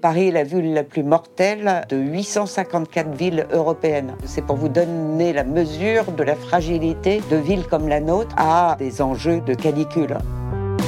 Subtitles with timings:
[0.00, 4.14] Paris est la ville la plus mortelle de 854 villes européennes.
[4.24, 8.76] C'est pour vous donner la mesure de la fragilité de villes comme la nôtre à
[8.78, 10.16] des enjeux de canicule.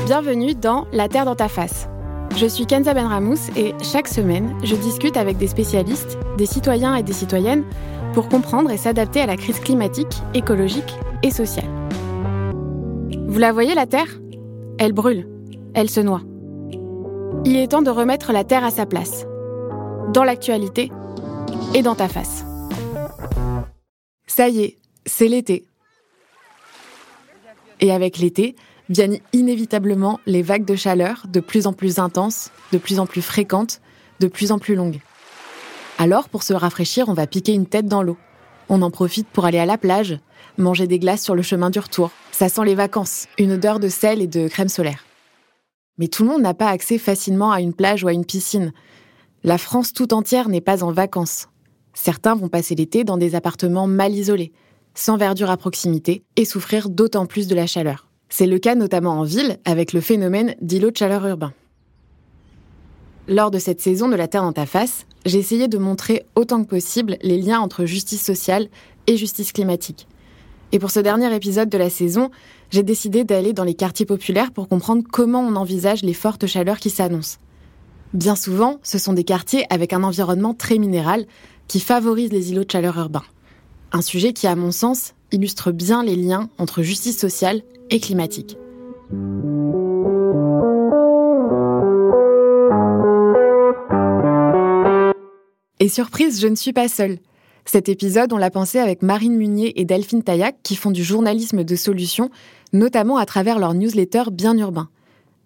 [0.06, 1.88] Bienvenue dans La Terre dans ta face.
[2.36, 7.02] Je suis Kenza Benramous et chaque semaine, je discute avec des spécialistes, des citoyens et
[7.02, 7.64] des citoyennes
[8.14, 11.68] pour comprendre et s'adapter à la crise climatique, écologique et sociale.
[13.26, 14.20] Vous la voyez, la Terre?
[14.78, 15.26] Elle brûle,
[15.74, 16.20] elle se noie.
[17.46, 19.24] Il est temps de remettre la Terre à sa place,
[20.12, 20.92] dans l'actualité
[21.74, 22.44] et dans ta face.
[24.26, 24.76] Ça y est,
[25.06, 25.64] c'est l'été.
[27.80, 28.56] Et avec l'été,
[28.90, 33.22] viennent inévitablement les vagues de chaleur de plus en plus intenses, de plus en plus
[33.22, 33.80] fréquentes,
[34.20, 35.00] de plus en plus longues.
[35.98, 38.18] Alors, pour se rafraîchir, on va piquer une tête dans l'eau.
[38.68, 40.18] On en profite pour aller à la plage,
[40.58, 42.10] manger des glaces sur le chemin du retour.
[42.32, 45.04] Ça sent les vacances, une odeur de sel et de crème solaire.
[46.00, 48.72] Mais tout le monde n'a pas accès facilement à une plage ou à une piscine.
[49.44, 51.48] La France tout entière n'est pas en vacances.
[51.92, 54.50] Certains vont passer l'été dans des appartements mal isolés,
[54.94, 58.08] sans verdure à proximité, et souffrir d'autant plus de la chaleur.
[58.30, 61.52] C'est le cas notamment en ville avec le phénomène d'îlot de chaleur urbain.
[63.28, 66.64] Lors de cette saison de La Terre dans ta face, j'ai essayé de montrer autant
[66.64, 68.68] que possible les liens entre justice sociale
[69.06, 70.06] et justice climatique.
[70.72, 72.30] Et pour ce dernier épisode de la saison,
[72.70, 76.78] j'ai décidé d'aller dans les quartiers populaires pour comprendre comment on envisage les fortes chaleurs
[76.78, 77.38] qui s'annoncent.
[78.14, 81.26] Bien souvent, ce sont des quartiers avec un environnement très minéral
[81.68, 83.24] qui favorise les îlots de chaleur urbains.
[83.92, 88.56] Un sujet qui, à mon sens, illustre bien les liens entre justice sociale et climatique.
[95.80, 97.18] Et surprise, je ne suis pas seule.
[97.72, 101.62] Cet épisode, on l'a pensé avec Marine Munier et Delphine Taillac qui font du journalisme
[101.62, 102.28] de solution,
[102.72, 104.88] notamment à travers leur newsletter Bien Urbain.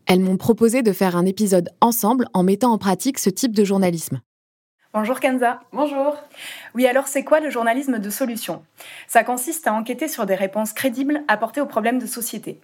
[0.06, 3.62] Elles m'ont proposé de faire un épisode ensemble en mettant en pratique ce type de
[3.62, 4.22] journalisme.
[4.94, 5.60] Bonjour Kenza.
[5.74, 6.16] Bonjour.
[6.74, 8.62] Oui, alors c'est quoi le journalisme de solution?
[9.06, 12.58] Ça consiste à enquêter sur des réponses crédibles apportées aux problèmes de société.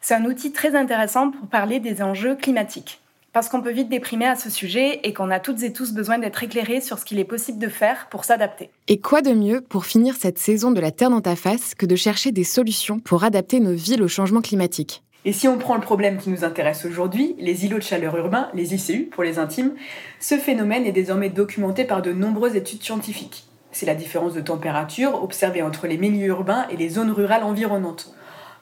[0.00, 3.02] C'est un outil très intéressant pour parler des enjeux climatiques
[3.34, 6.18] parce qu'on peut vite déprimer à ce sujet et qu'on a toutes et tous besoin
[6.18, 8.70] d'être éclairés sur ce qu'il est possible de faire pour s'adapter.
[8.86, 11.84] Et quoi de mieux pour finir cette saison de la Terre dans ta face que
[11.84, 15.02] de chercher des solutions pour adapter nos villes au changement climatique?
[15.24, 18.50] Et si on prend le problème qui nous intéresse aujourd'hui, les îlots de chaleur urbains,
[18.54, 19.72] les ICU pour les intimes,
[20.20, 23.46] ce phénomène est désormais documenté par de nombreuses études scientifiques.
[23.72, 28.14] C'est la différence de température observée entre les milieux urbains et les zones rurales environnantes.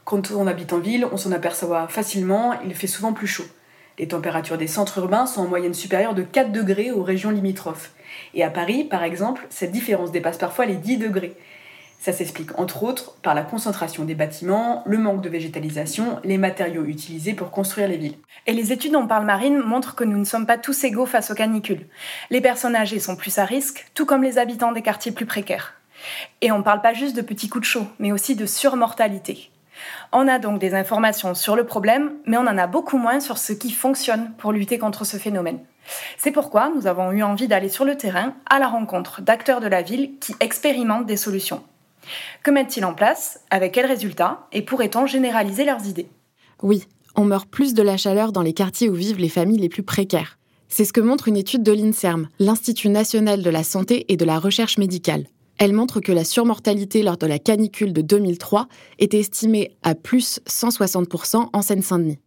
[0.04, 3.44] Quand on habite en ville, on s'en aperçoit facilement, il fait souvent plus chaud.
[4.02, 7.92] Les températures des centres urbains sont en moyenne supérieures de 4 degrés aux régions limitrophes.
[8.34, 11.36] Et à Paris, par exemple, cette différence dépasse parfois les 10 degrés.
[12.00, 16.84] Ça s'explique entre autres par la concentration des bâtiments, le manque de végétalisation, les matériaux
[16.84, 18.18] utilisés pour construire les villes.
[18.48, 21.30] Et les études dont parle Marine montrent que nous ne sommes pas tous égaux face
[21.30, 21.86] aux canicules.
[22.30, 25.74] Les personnes âgées sont plus à risque, tout comme les habitants des quartiers plus précaires.
[26.40, 29.51] Et on ne parle pas juste de petits coups de chaud, mais aussi de surmortalité.
[30.12, 33.38] On a donc des informations sur le problème, mais on en a beaucoup moins sur
[33.38, 35.60] ce qui fonctionne pour lutter contre ce phénomène.
[36.16, 39.66] C'est pourquoi nous avons eu envie d'aller sur le terrain à la rencontre d'acteurs de
[39.66, 41.62] la ville qui expérimentent des solutions.
[42.42, 43.40] Que mettent-ils en place?
[43.50, 44.46] Avec quels résultats?
[44.52, 46.08] Et pourrait-on généraliser leurs idées?
[46.62, 49.68] Oui, on meurt plus de la chaleur dans les quartiers où vivent les familles les
[49.68, 50.38] plus précaires.
[50.68, 54.24] C'est ce que montre une étude de l'INSERM, l'Institut national de la santé et de
[54.24, 55.26] la recherche médicale.
[55.58, 58.68] Elle montre que la surmortalité lors de la canicule de 2003
[58.98, 62.18] était estimée à plus 160% en Seine-Saint-Denis.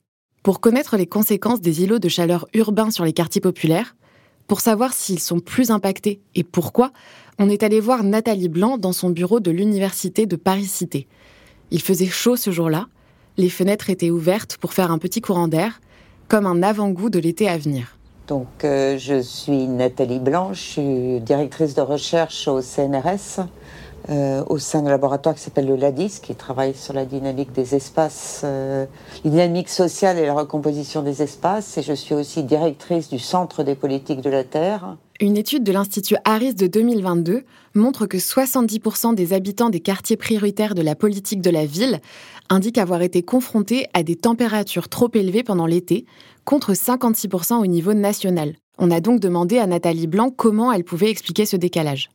[0.44, 3.96] Pour connaître les conséquences des îlots de chaleur urbains sur les quartiers populaires,
[4.48, 6.92] pour savoir s'ils sont plus impactés et pourquoi,
[7.40, 11.08] on est allé voir Nathalie Blanc dans son bureau de l'Université de Paris-Cité.
[11.72, 12.88] Il faisait chaud ce jour-là,
[13.38, 15.82] les fenêtres étaient ouvertes pour faire un petit courant d'air,
[16.28, 17.95] comme un avant-goût de l'été à venir.
[18.28, 23.46] Donc, euh, je suis Nathalie Blanche, je suis directrice de recherche au CNRS,
[24.10, 27.74] euh, au sein d'un laboratoire qui s'appelle le LADIS, qui travaille sur la dynamique des
[27.76, 28.86] espaces, euh,
[29.24, 31.78] la dynamique sociale et la recomposition des espaces.
[31.78, 34.98] Et je suis aussi directrice du Centre des politiques de la Terre.
[35.22, 40.76] Une étude de l'Institut Harris de 2022 montre que 70% des habitants des quartiers prioritaires
[40.76, 42.00] de la politique de la ville
[42.50, 46.06] indiquent avoir été confrontés à des températures trop élevées pendant l'été,
[46.44, 48.56] contre 56% au niveau national.
[48.78, 52.10] On a donc demandé à Nathalie Blanc comment elle pouvait expliquer ce décalage.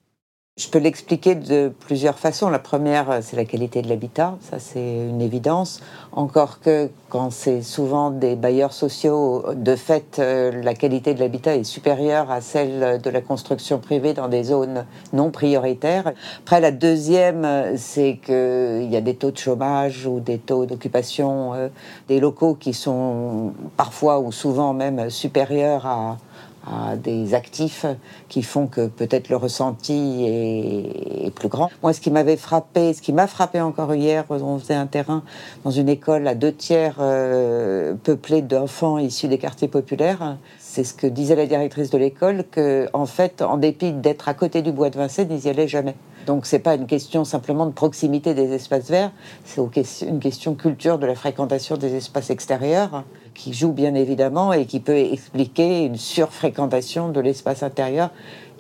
[0.61, 2.51] Je peux l'expliquer de plusieurs façons.
[2.51, 5.81] La première, c'est la qualité de l'habitat, ça c'est une évidence.
[6.13, 11.57] Encore que quand c'est souvent des bailleurs sociaux, de fait, euh, la qualité de l'habitat
[11.57, 14.85] est supérieure à celle de la construction privée dans des zones
[15.15, 16.13] non prioritaires.
[16.41, 21.55] Après, la deuxième, c'est qu'il y a des taux de chômage ou des taux d'occupation
[21.55, 21.69] euh,
[22.09, 26.19] des locaux qui sont parfois ou souvent même supérieurs à
[26.67, 27.87] à des actifs
[28.29, 31.71] qui font que peut-être le ressenti est, plus grand.
[31.83, 35.23] Moi, ce qui m'avait frappé, ce qui m'a frappé encore hier, on faisait un terrain
[35.65, 40.37] dans une école à deux tiers euh, peuplée d'enfants issus des quartiers populaires.
[40.59, 44.35] C'est ce que disait la directrice de l'école, que en fait, en dépit d'être à
[44.35, 45.95] côté du bois de Vincennes, ils n'y allaient jamais.
[46.27, 49.11] Donc c'est pas une question simplement de proximité des espaces verts,
[49.45, 49.61] c'est
[50.03, 53.05] une question culture de la fréquentation des espaces extérieurs
[53.41, 58.11] qui joue bien évidemment et qui peut expliquer une surfréquentation de l'espace intérieur,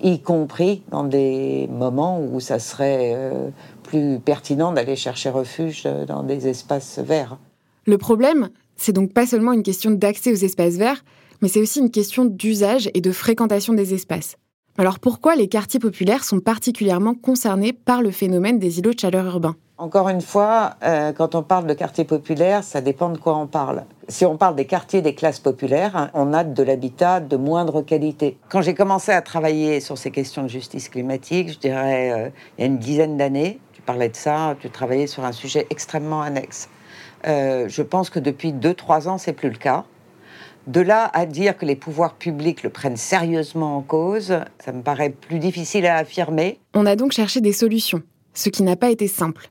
[0.02, 3.50] y compris dans des moments où ça serait euh,
[3.82, 7.36] plus pertinent d'aller chercher refuge dans des espaces verts.
[7.84, 11.04] Le problème, c'est donc pas seulement une question d'accès aux espaces verts,
[11.42, 14.36] mais c'est aussi une question d'usage et de fréquentation des espaces.
[14.78, 19.26] Alors pourquoi les quartiers populaires sont particulièrement concernés par le phénomène des îlots de chaleur
[19.26, 19.56] urbains?
[19.80, 23.46] Encore une fois, euh, quand on parle de quartiers populaires, ça dépend de quoi on
[23.46, 23.84] parle.
[24.08, 28.36] Si on parle des quartiers des classes populaires, on a de l'habitat de moindre qualité.
[28.50, 32.28] Quand j'ai commencé à travailler sur ces questions de justice climatique, je dirais euh,
[32.58, 35.66] il y a une dizaine d'années, tu parlais de ça, tu travaillais sur un sujet
[35.70, 36.68] extrêmement annexe.
[37.26, 39.86] Euh, je pense que depuis 2-3 ans, c'est plus le cas.
[40.66, 44.82] De là à dire que les pouvoirs publics le prennent sérieusement en cause, ça me
[44.82, 46.60] paraît plus difficile à affirmer.
[46.74, 48.02] On a donc cherché des solutions,
[48.34, 49.48] ce qui n'a pas été simple.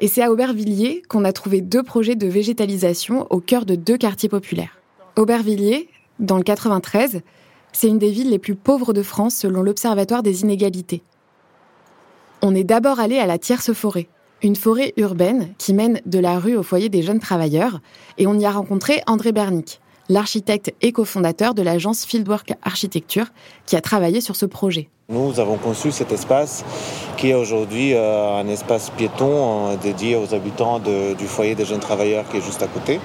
[0.00, 3.96] Et c'est à Aubervilliers qu'on a trouvé deux projets de végétalisation au cœur de deux
[3.96, 4.78] quartiers populaires.
[5.16, 5.88] Aubervilliers,
[6.18, 7.22] dans le 93,
[7.72, 11.02] c'est une des villes les plus pauvres de France selon l'Observatoire des inégalités.
[12.42, 14.08] On est d'abord allé à la Tierce Forêt,
[14.42, 17.80] une forêt urbaine qui mène de la rue au foyer des jeunes travailleurs,
[18.18, 23.26] et on y a rencontré André Bernick, l'architecte et cofondateur de l'agence Fieldwork Architecture,
[23.66, 24.88] qui a travaillé sur ce projet.
[25.10, 26.64] Nous avons conçu cet espace
[27.18, 31.80] qui est aujourd'hui euh, un espace piéton euh, dédié aux habitants du foyer des jeunes
[31.80, 33.00] travailleurs qui est juste à côté,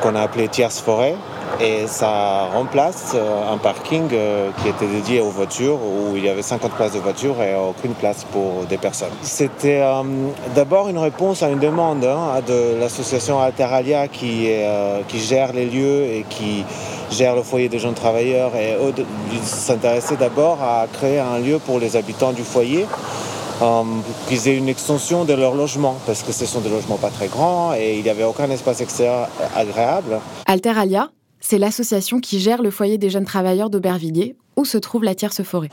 [0.00, 1.16] qu'on a appelé Tierce Forêt.
[1.58, 6.28] Et ça remplace euh, un parking euh, qui était dédié aux voitures, où il y
[6.28, 9.12] avait 50 places de voitures et aucune place pour des personnes.
[9.22, 10.02] C'était euh,
[10.54, 14.48] d'abord une réponse à une demande hein, de l'association Alteralia qui,
[15.08, 16.64] qui gère les lieux et qui
[17.10, 18.54] gère le foyer des jeunes travailleurs.
[18.54, 18.92] Et eux
[19.42, 22.86] s'intéressaient d'abord à créer un lieu pour les habitants du foyer.
[24.28, 27.28] qu'ils aient une extension de leur logement, parce que ce sont des logements pas très
[27.28, 30.20] grands et il n'y avait aucun espace extérieur agréable.
[30.46, 31.08] Alteralia,
[31.48, 35.44] c'est l'association qui gère le foyer des jeunes travailleurs d'Aubervilliers, où se trouve la Tierce
[35.44, 35.68] Forêt.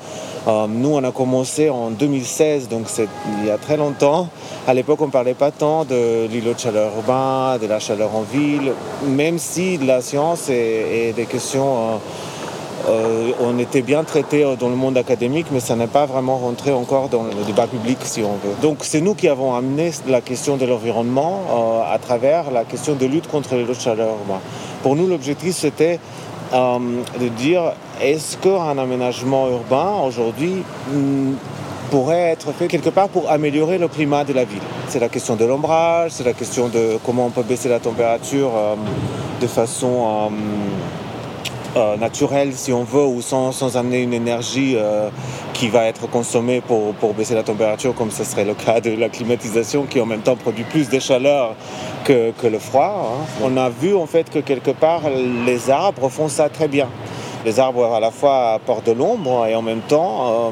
[0.48, 3.08] Euh, nous, on a commencé en 2016, donc c'est
[3.40, 4.30] il y a très longtemps.
[4.68, 8.16] À l'époque, on ne parlait pas tant de l'îlot de chaleur urbain, de la chaleur
[8.16, 8.72] en ville,
[9.08, 11.94] même si la science et, des questions...
[11.94, 11.98] Euh,
[12.88, 16.72] euh, on était bien traité dans le monde académique, mais ça n'est pas vraiment rentré
[16.72, 18.56] encore dans le débat public, si on veut.
[18.62, 23.06] Donc c'est nous qui avons amené la question de l'environnement à travers la question de
[23.06, 24.16] lutte contre les de chaleur.
[24.82, 26.00] Pour nous, l'objectif, c'était
[26.54, 26.78] euh,
[27.20, 31.34] de dire est-ce qu'un aménagement urbain aujourd'hui hmm,
[31.90, 34.62] pourrait être fait quelque part pour améliorer le climat de la ville?
[34.88, 38.52] C'est la question de l'ombrage, c'est la question de comment on peut baisser la température
[38.56, 38.76] euh,
[39.42, 40.30] de façon
[41.76, 45.10] euh, naturel, si on veut, ou sans, sans amener une énergie euh,
[45.54, 48.92] qui va être consommée pour, pour, baisser la température, comme ce serait le cas de
[48.92, 51.56] la climatisation, qui en même temps produit plus de chaleur
[52.04, 53.10] que, que le froid.
[53.10, 53.26] Hein.
[53.44, 55.02] On a vu en fait que quelque part,
[55.46, 56.90] les arbres font ça très bien.
[57.46, 60.52] Les arbres à la fois apportent de l'ombre et en même temps, euh,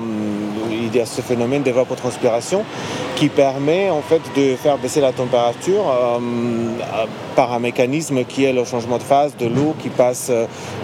[0.71, 2.63] il y a ce phénomène d'évapotranspiration
[3.15, 6.19] qui permet en fait de faire baisser la température euh,
[7.35, 10.31] par un mécanisme qui est le changement de phase de l'eau qui passe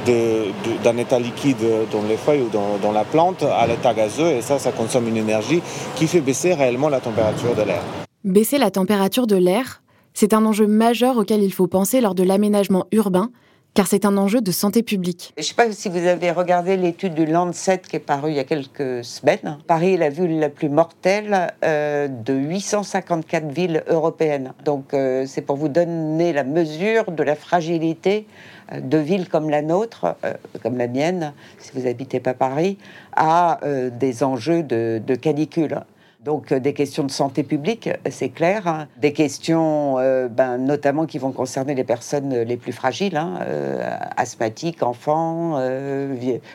[0.05, 1.57] d'un état liquide
[1.91, 5.07] dans les feuilles ou dans, dans la plante à l'état gazeux et ça, ça consomme
[5.07, 5.61] une énergie
[5.95, 7.81] qui fait baisser réellement la température de l'air.
[8.23, 9.81] Baisser la température de l'air,
[10.13, 13.29] c'est un enjeu majeur auquel il faut penser lors de l'aménagement urbain
[13.77, 15.33] car c'est un enjeu de santé publique.
[15.37, 18.37] Je ne sais pas si vous avez regardé l'étude du Lancet qui est parue il
[18.37, 19.59] y a quelques semaines.
[19.67, 24.53] Paris est la ville la plus mortelle euh, de 854 villes européennes.
[24.65, 28.25] Donc euh, c'est pour vous donner la mesure de la fragilité
[28.71, 30.15] euh, de villes comme la nôtre,
[30.63, 32.79] comme la mienne, si vous n'habitez pas Paris,
[33.15, 33.59] à
[33.91, 35.81] des enjeux de, de canicule.
[36.23, 38.67] Donc euh, des questions de santé publique, c'est clair.
[38.67, 38.87] Hein.
[38.97, 43.97] Des questions euh, ben, notamment qui vont concerner les personnes les plus fragiles, hein, euh,
[44.17, 45.59] asthmatiques, enfants,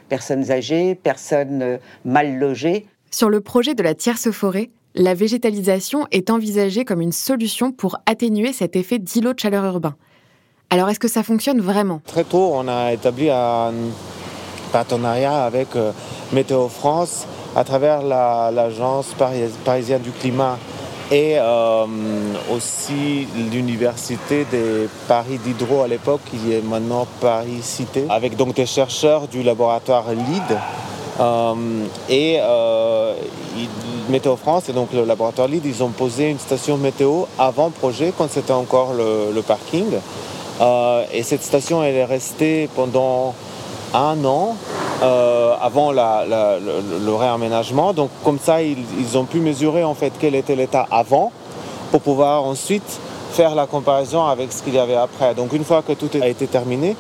[0.09, 2.87] personnes âgées, personnes mal logées.
[3.11, 7.99] Sur le projet de la tierce forêt, la végétalisation est envisagée comme une solution pour
[8.07, 9.95] atténuer cet effet d'îlot de chaleur urbain.
[10.71, 12.01] Alors est-ce que ça fonctionne vraiment?
[12.07, 13.73] Très tôt, on a établi un
[14.73, 15.69] partenariat avec
[16.33, 19.15] Météo France à travers l'agence
[19.65, 20.59] parisienne du climat
[21.13, 21.85] et euh,
[22.51, 28.65] aussi l'université de Paris d'Hydro à l'époque, qui est maintenant Paris Cité, avec donc des
[28.65, 30.59] chercheurs du laboratoire LEED.
[31.21, 31.55] Euh,
[32.09, 33.13] et euh,
[34.09, 38.15] Météo France et donc le laboratoire LEED, ils ont posé une station météo avant projet,
[38.17, 39.93] quand c'était encore le, parking.
[41.13, 43.35] et cette station, elle est restée pendant
[43.93, 44.57] un an
[45.03, 47.93] euh, avant le, réaménagement.
[47.93, 51.33] Donc comme ça, ils, ont pu mesurer en fait quel était l'état avant
[51.91, 53.01] pour pouvoir ensuite
[53.33, 55.35] faire la comparaison avec ce qu'il y avait après.
[55.35, 56.97] Donc une fois que tout a été terminé,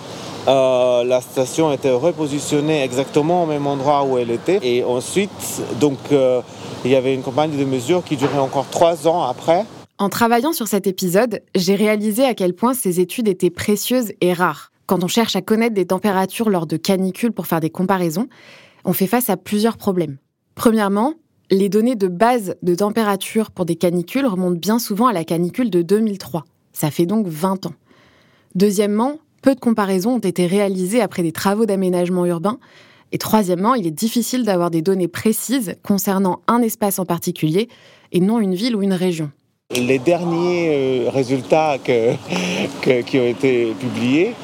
[0.49, 4.59] euh, la station été repositionnée exactement au même endroit où elle était.
[4.63, 6.41] Et ensuite, donc, euh,
[6.85, 9.65] il y avait une campagne de mesure qui durait encore trois ans après.
[9.99, 14.33] En travaillant sur cet épisode, j'ai réalisé à quel point ces études étaient précieuses et
[14.33, 14.72] rares.
[14.87, 18.29] Quand on cherche à connaître des températures lors de canicules pour faire des comparaisons,
[18.85, 20.19] on fait face à plusieurs problèmes.
[20.55, 21.15] Premièrement,
[21.51, 25.71] les données de base de température pour des canicules remontent bien souvent à la canicule
[25.71, 26.45] de 2003.
[26.73, 27.75] Ça fait donc 20 ans.
[28.55, 32.59] Deuxièmement, peu de comparaisons ont été réalisées après des travaux d'aménagement urbain.
[33.13, 37.69] Et troisièmement, il est difficile d'avoir des données précises concernant un espace en particulier
[38.13, 39.31] et non une ville ou une région.
[39.75, 44.35] Les derniers euh, résultats qui ont été publiés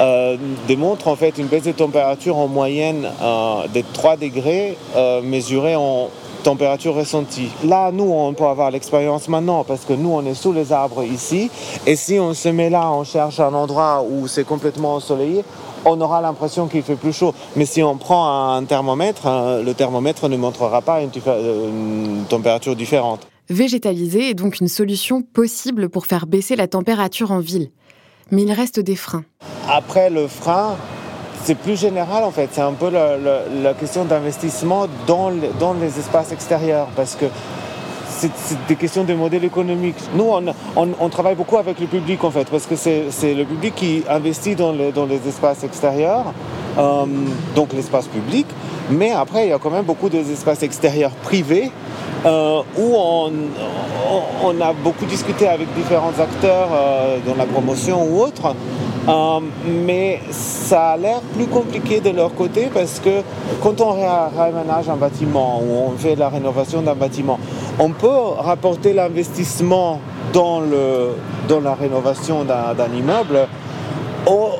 [0.00, 0.36] euh,
[0.68, 5.76] démontre en fait une baisse de température en moyenne euh, de 3 degrés euh, mesurée
[5.76, 6.10] en
[6.42, 7.48] température ressentie.
[7.64, 11.02] Là, nous, on peut avoir l'expérience maintenant parce que nous, on est sous les arbres
[11.02, 11.50] ici.
[11.86, 15.44] Et si on se met là, on cherche un endroit où c'est complètement ensoleillé,
[15.84, 17.34] on aura l'impression qu'il fait plus chaud.
[17.56, 19.26] Mais si on prend un thermomètre,
[19.64, 23.26] le thermomètre ne montrera pas une, une température différente.
[23.48, 27.70] Végétaliser est donc une solution possible pour faire baisser la température en ville
[28.30, 29.24] mais il reste des freins.
[29.68, 30.76] Après le frein,
[31.42, 36.32] c'est plus général en fait, c'est un peu la, question d'investissement dans, dans, les espaces
[36.32, 37.26] extérieurs parce que
[38.08, 38.30] c'est
[38.68, 39.96] des questions de modèle économique.
[40.14, 40.24] Nous,
[40.76, 44.54] on, travaille beaucoup avec le public en fait, parce que c'est le public qui investit
[44.54, 46.32] dans, dans les espaces extérieurs,
[46.78, 47.04] euh,
[47.54, 48.46] donc l'espace public,
[48.90, 51.70] mais après, il y a quand même beaucoup d'espaces extérieurs privés
[52.24, 53.32] euh, où on,
[54.44, 58.54] on, a beaucoup discuté avec différents acteurs euh, dans la promotion ou autre.
[59.08, 59.40] Euh,
[59.84, 63.22] mais ça a l'air plus compliqué de leur côté parce que
[63.62, 67.38] quand on réaménage un bâtiment ou on fait la rénovation d'un bâtiment,
[67.78, 68.08] on peut
[68.38, 70.00] rapporter l'investissement
[70.32, 70.60] dans,
[71.48, 73.46] dans la rénovation d'un immeuble
[74.26, 74.50] au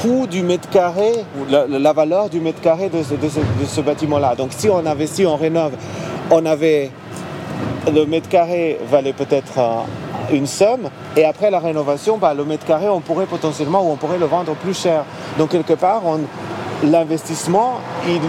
[0.00, 1.12] coût du mètre carré,
[1.48, 4.34] la, la valeur du mètre carré de ce, de ce bâtiment-là.
[4.34, 5.72] Donc si on investit, on rénove,
[6.30, 6.90] on avait
[7.92, 9.58] le mètre carré valait peut-être
[10.32, 13.96] une somme, et après la rénovation, bah, le mètre carré, on pourrait potentiellement, ou on
[13.96, 15.04] pourrait le vendre plus cher.
[15.38, 16.02] Donc quelque part,
[16.82, 18.20] l'investissement, il,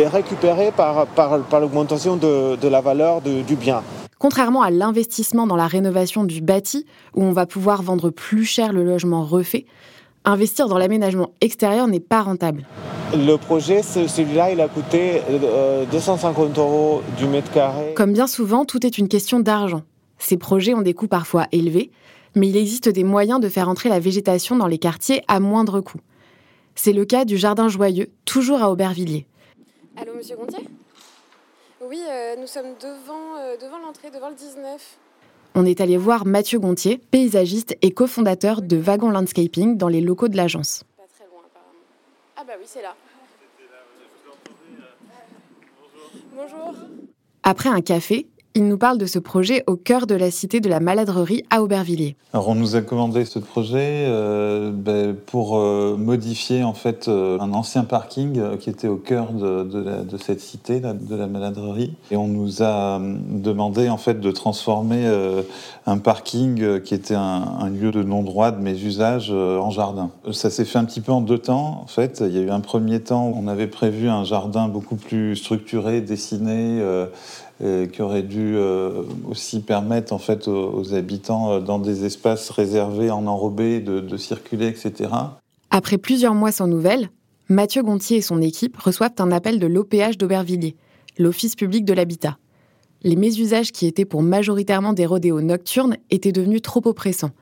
[0.00, 3.82] est récupéré par, par, l'augmentation de, la valeur du bien.
[4.18, 8.72] Contrairement à l'investissement dans la rénovation du bâti, où on va pouvoir vendre plus cher
[8.72, 9.66] le logement refait,
[10.24, 12.64] investir dans l'aménagement extérieur n'est pas rentable.
[13.14, 15.22] Le projet, celui-là, il a coûté
[15.90, 17.94] 250 euh, euros du mètre carré.
[17.94, 19.82] Comme bien souvent, tout est une question d'argent.
[20.22, 21.90] Ces projets ont des coûts parfois élevés,
[22.36, 25.80] mais il existe des moyens de faire entrer la végétation dans les quartiers à moindre
[25.80, 25.98] coût.
[26.76, 29.26] C'est le cas du Jardin Joyeux, toujours à Aubervilliers.
[29.96, 30.64] Allô, monsieur Gontier?
[31.84, 34.96] Oui, euh, nous sommes devant, euh, devant l'entrée, devant le 19.
[35.56, 40.28] On est allé voir Mathieu Gontier, paysagiste et cofondateur de Wagon Landscaping dans les locaux
[40.28, 40.84] de l'agence.
[40.96, 41.80] Pas très loin, apparemment.
[42.36, 42.94] Ah bah oui, c'est là.
[46.34, 46.74] Bonjour.
[47.42, 50.68] Après un café, il nous parle de ce projet au cœur de la cité de
[50.68, 52.16] la Maladrerie à Aubervilliers.
[52.34, 57.52] On nous a commandé ce projet euh, ben, pour euh, modifier en fait euh, un
[57.52, 62.62] ancien parking qui était au cœur de, cette cité de la Maladrerie et on nous
[62.62, 65.06] a demandé en fait de transformer
[65.86, 70.10] un parking qui était un, lieu de non-droit de mes usages en jardin.
[70.32, 72.22] Ça s'est fait un petit peu en deux temps en fait.
[72.24, 75.36] Il y a eu un premier temps où on avait prévu un jardin beaucoup plus
[75.36, 76.80] structuré, dessiné
[77.62, 83.10] qui aurait dû euh, aussi permettre en fait aux, habitants euh, dans des espaces réservés
[83.10, 85.10] en enrobé de, circuler, etc.
[85.70, 87.10] Après plusieurs mois sans nouvelles,
[87.48, 90.76] Mathieu Gontier et son équipe reçoivent un appel de l'OPH d'Aubervilliers,
[91.18, 92.38] l'Office public de l'habitat.
[93.02, 97.32] Les mésusages qui étaient pour majoritairement des rodéos nocturnes étaient devenus trop oppressants.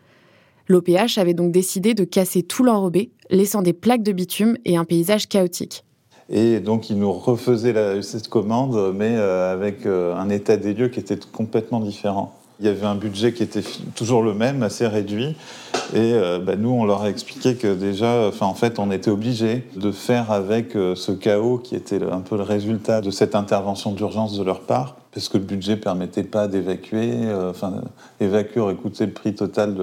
[0.68, 4.84] L'OPH avait donc décidé de casser tout l'enrobé, laissant des plaques de bitume et un
[4.84, 5.84] paysage chaotique.
[6.30, 10.88] Et donc, il nous refaisait cette commande, mais euh, avec euh, un état des lieux
[10.88, 12.32] qui était complètement différent.
[12.60, 15.34] Il y avait un budget qui était toujours le même, assez réduit.
[15.92, 19.66] Et euh, bah, nous, on leur a expliqué que déjà, en fait, on était obligé
[19.74, 23.92] de faire avec euh, ce chaos qui était un peu le résultat de cette intervention
[23.92, 27.10] d'urgence de leur part, parce que le budget ne permettait pas d'évacuer.
[27.14, 27.80] Euh, enfin,
[28.20, 29.74] évacuer aurait coûté le prix total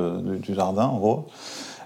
[0.42, 1.26] du jardin, en gros.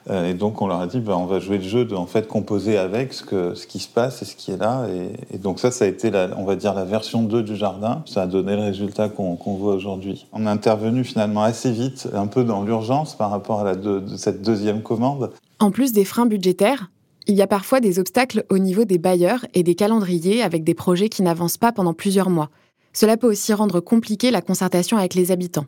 [0.09, 2.05] Euh, et donc on leur a dit, ben, on va jouer le jeu de en
[2.05, 4.87] fait composer avec ce, que, ce qui se passe et ce qui est là.
[5.31, 8.03] Et, donc ça, ça a été, la, on va dire, la version 2 du jardin.
[8.05, 10.27] Ça a donné le résultat qu'on voit aujourd'hui.
[10.33, 13.73] On a intervenu finalement assez vite, un peu dans l'urgence par rapport à
[14.17, 15.31] cette deuxième commande.
[15.59, 16.89] En plus des freins budgétaires,
[17.27, 20.73] il y a parfois des obstacles au niveau des bailleurs et des calendriers avec des
[20.73, 22.49] projets qui n'avancent pas pendant plusieurs mois.
[22.93, 25.65] Cela peut aussi rendre compliqué la concertation avec les habitants.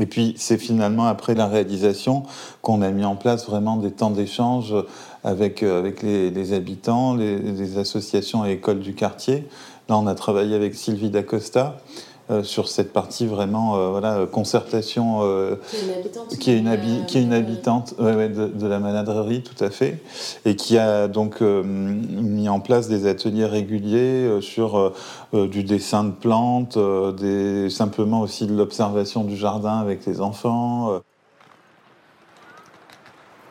[0.00, 2.24] Et puis c'est finalement après la réalisation
[2.62, 4.74] qu'on a mis en place vraiment des temps d'échange
[5.24, 9.48] avec, euh, avec les, habitants, les, associations et écoles du quartier.
[9.88, 11.78] Là, on a travaillé avec Sylvie D'Acosta
[12.30, 15.56] euh, sur cette partie vraiment euh, voilà, concertation euh,
[16.38, 20.02] qui est une habitante, qui est une, habitante de, la maladrerie tout à fait
[20.44, 24.92] et qui a donc mis en place des ateliers réguliers sur
[25.32, 26.78] du dessin de plantes,
[27.16, 31.00] des, simplement aussi de l'observation du jardin avec les enfants.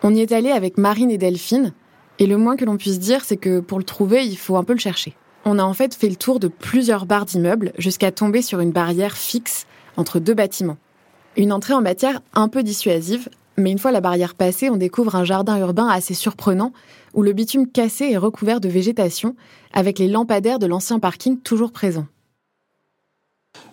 [0.03, 1.73] On y est allé avec Marine et Delphine
[2.19, 4.63] et le moins que l'on puisse dire c'est que pour le trouver il faut un
[4.63, 5.15] peu le chercher.
[5.49, 8.71] On a en fait fait le tour de plusieurs barres d'immeubles jusqu'à tomber sur une
[8.71, 10.75] barrière fixe entre deux bâtiments.
[11.37, 15.15] Une entrée en matière un peu dissuasive, mais une fois la barrière passée, on découvre
[15.15, 16.73] un jardin urbain assez surprenant
[17.13, 19.37] où le bitume cassé est recouvert de végétation
[19.71, 22.07] avec les lampadaires de l'ancien parking toujours présents.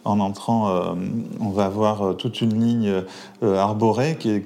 [0.05, 0.95] En entrant, euh,
[1.41, 3.03] on va voir euh, toute une ligne
[3.43, 4.43] euh, arborée qui,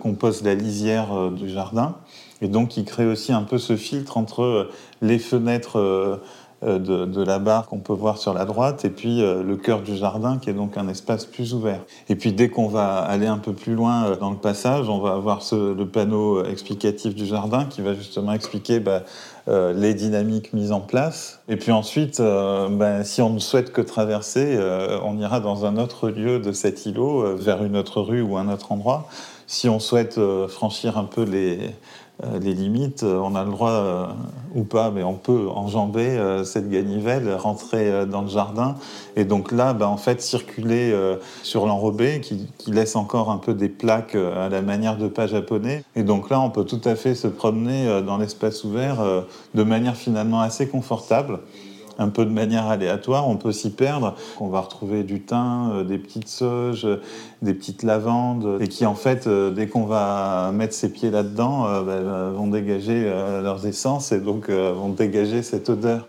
[0.00, 1.96] compose la lisière du jardin
[2.40, 4.68] et donc qui crée aussi un peu ce filtre entre
[5.00, 6.20] les fenêtres
[6.64, 9.82] euh, de, la barre qu'on peut voir sur la droite, et puis euh, le cœur
[9.82, 11.80] du jardin, qui est donc un espace plus ouvert.
[12.08, 15.00] Et puis dès qu'on va aller un peu plus loin euh, dans le passage, on
[15.00, 19.02] va avoir le panneau explicatif du jardin qui va justement expliquer bah,
[19.48, 21.40] les dynamiques mises en place.
[21.48, 24.58] Et puis ensuite, bah, si on ne souhaite que traverser,
[25.04, 28.48] on ira dans un autre lieu de cet îlot, vers une autre rue ou un
[28.48, 29.08] autre endroit.
[29.48, 31.74] Si on souhaite franchir un peu les,
[32.40, 34.06] les limites, euh, on a le droit euh,
[34.54, 38.76] ou pas, mais on peut enjamber cette ganivelle, rentrer dans le jardin,
[39.16, 40.94] et donc là, bah, en fait, circuler
[41.42, 45.84] sur l'enrobé qui, laisse encore un peu des plaques à la manière de pas japonais.
[45.96, 48.98] Et donc là, on peut tout à fait se promener dans l'espace ouvert
[49.54, 51.40] de manière finalement assez confortable
[51.98, 54.14] un peu de manière aléatoire, on peut s'y perdre.
[54.40, 56.88] On va retrouver du thym, euh, des petites sauges,
[57.42, 61.66] des petites lavandes, et qui en fait, euh, dès qu'on va mettre ses pieds là-dedans,
[61.66, 66.06] euh, bah, vont dégager leurs essences et donc vont dégager cette odeur.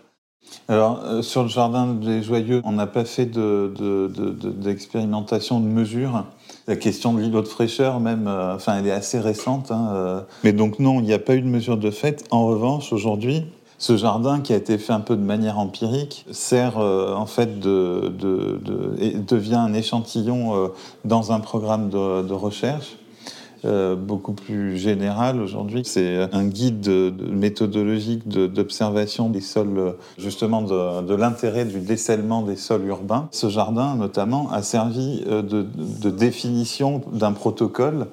[0.68, 6.24] Alors, sur le jardin des Joyeux, on n'a pas fait d'expérimentation de, de, de, mesure.
[6.66, 9.70] La question de l'îlot de fraîcheur, même, enfin, elle est assez récente.
[9.70, 12.24] Hein, mais donc, non, il n'y a pas eu de mesure de fait.
[12.30, 13.44] En revanche, aujourd'hui,
[13.84, 17.60] ce jardin, qui a été fait un peu de manière empirique, sert euh, en fait
[17.60, 18.10] de,
[19.28, 20.68] devient un échantillon euh,
[21.04, 22.96] dans un programme de, recherche.
[23.66, 25.82] Euh, beaucoup plus général aujourd'hui.
[25.84, 26.88] C'est un guide
[27.30, 33.28] méthodologique d'observation des sols, justement de, l'intérêt du décèlement des sols urbains.
[33.32, 38.06] Ce jardin, notamment, a servi de, définition d'un protocole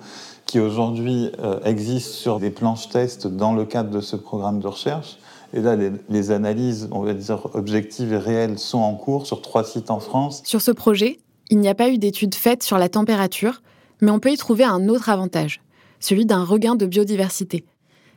[0.46, 1.32] qui aujourd'hui
[1.64, 5.18] existe sur des planches tests dans le cadre de ce programme de recherche
[5.54, 5.76] et là,
[6.10, 10.00] les, analyses, on va dire, objectives et réelles sont en cours sur trois sites en
[10.00, 10.42] France.
[10.46, 13.62] Sur ce projet, il n'y a pas eu d'études faites sur la température,
[14.02, 15.62] mais on peut y trouver un autre avantage,
[16.00, 17.66] celui d'un regain de biodiversité.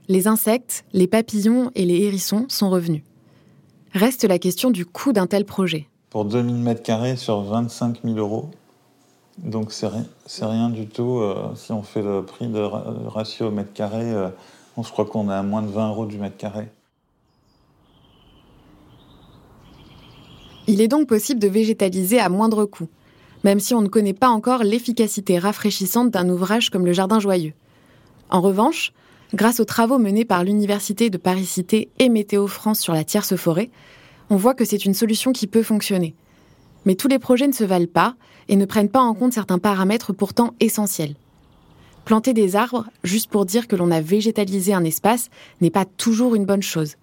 [0.09, 3.03] Les insectes, les papillons et les hérissons sont revenus.
[3.93, 5.89] Reste la question du coût d'un tel projet.
[6.11, 8.51] Pour 2000 m2 sur 25 000 euros,
[9.39, 10.05] donc c'est rien,
[10.43, 11.19] rien, du tout.
[11.19, 14.29] Euh, si on fait le prix de ratio au mètre carré, euh,
[14.77, 16.69] je crois qu'on est à moins de 20 euros du mètre carré.
[20.67, 22.89] Il est donc possible de végétaliser à moindre coût,
[23.45, 27.53] même si on ne connaît pas encore l'efficacité rafraîchissante d'un ouvrage comme le Jardin Joyeux.
[28.31, 28.95] En revanche,
[29.35, 33.71] grâce aux travaux menés par l'Université de Paris-Cité et Météo France sur la tierce forêt,
[34.31, 36.15] on voit que c'est une solution qui peut fonctionner.
[36.87, 38.15] Mais tous les projets ne se valent pas
[38.49, 41.15] et ne prennent pas en compte certains paramètres pourtant essentiels.
[42.07, 45.29] Planter des arbres, juste pour dire que l'on a végétalisé un espace,
[45.61, 46.97] n'est pas toujours une bonne chose.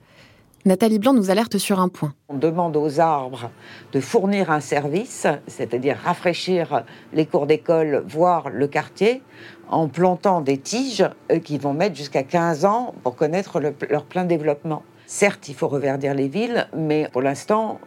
[0.64, 2.14] Nathalie Blanc nous alerte sur un point.
[2.30, 3.50] On demande aux arbres
[3.94, 9.24] de fournir un service, c'est-à-dire rafraîchir les cours d'école, voire le quartier,
[9.70, 14.24] en plantant des tiges euh, qui vont mettre jusqu'à 15 ans pour connaître leur plein
[14.24, 14.84] développement.
[15.08, 17.80] Certes, il faut reverdir les villes, mais pour l'instant,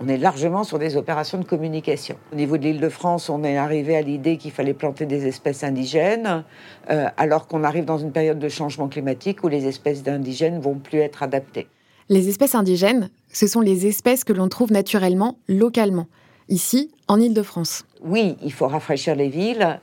[0.00, 2.16] on est largement sur des opérations de communication.
[2.32, 5.26] Au niveau de l'île de France, on est arrivé à l'idée qu'il fallait planter des
[5.26, 6.44] espèces indigènes,
[6.90, 10.76] euh, alors qu'on arrive dans une période de changement climatique où les espèces d'indigènes vont
[10.76, 11.68] plus être adaptées.
[12.08, 16.06] Les espèces indigènes, ce sont les espèces que l'on trouve naturellement, localement,
[16.48, 17.84] ici, en île de France.
[18.02, 19.80] Oui, il faut rafraîchir les villes.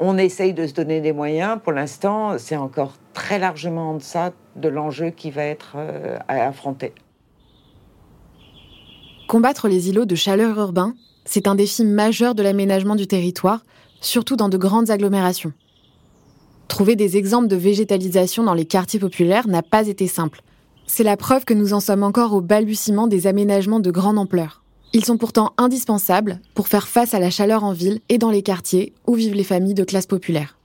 [0.00, 1.58] On essaye de se donner des moyens.
[1.62, 6.46] Pour l'instant, c'est encore très largement en deçà de l'enjeu qui va être euh, à
[6.46, 6.92] affronter.
[9.28, 13.64] Combattre les îlots de chaleur urbain, c'est un défi majeur de l'aménagement du territoire,
[14.00, 15.52] surtout dans de grandes agglomérations.
[16.68, 20.42] Trouver des exemples de végétalisation dans les quartiers populaires n'a pas été simple.
[20.90, 24.62] C'est la preuve que nous en sommes encore au balbutiement des aménagements de grande ampleur.
[24.94, 28.42] Ils sont pourtant indispensables pour faire face à la chaleur en ville et dans les
[28.42, 30.56] quartiers où vivent les familles de classe populaire.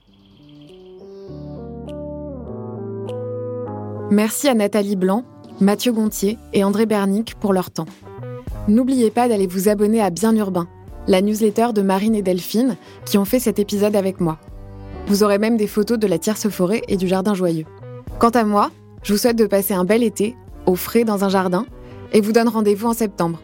[4.10, 5.24] Merci à Nathalie Blanc,
[5.60, 7.86] Mathieu Gontier et André Bernic pour leur temps.
[8.66, 10.68] N'oubliez pas d'aller vous abonner à Bien Urbain,
[11.06, 14.38] la newsletter de Marine et Delphine qui ont fait cet épisode avec moi.
[15.06, 17.66] Vous aurez même des photos de la tierce forêt et du jardin joyeux.
[18.18, 18.70] Quant à moi,
[19.04, 20.34] je vous souhaite de passer un bel été,
[20.66, 21.66] au frais dans un jardin,
[22.12, 23.40] et vous donne rendez-vous en septembre.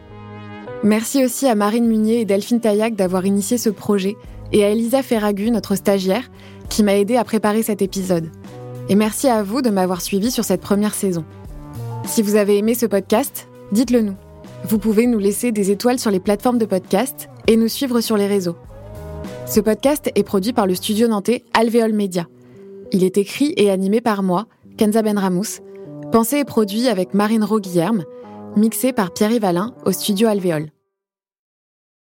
[0.83, 4.17] Merci aussi à Marine Munier et Delphine Taillac d'avoir initié ce projet,
[4.51, 6.29] et à Elisa Ferragu, notre stagiaire,
[6.67, 8.31] qui m'a aidé à préparer cet épisode.
[8.89, 11.23] Et merci à vous de m'avoir suivi sur cette première saison.
[12.05, 14.15] Si vous avez aimé ce podcast, dites-le nous.
[14.67, 18.17] Vous pouvez nous laisser des étoiles sur les plateformes de podcast et nous suivre sur
[18.17, 18.55] les réseaux.
[19.45, 22.27] Ce podcast est produit par le studio nantais Alvéole Média.
[22.91, 24.47] Il est écrit et animé par moi,
[24.81, 25.61] Kenza Benramous,
[26.11, 28.03] pensé et produit avec Marine Roguillerme,
[28.55, 30.71] mixé par Pierre Yvalin au studio Alvéole.